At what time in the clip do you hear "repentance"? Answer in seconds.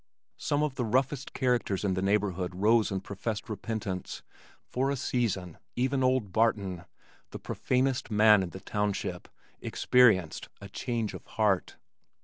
3.47-4.23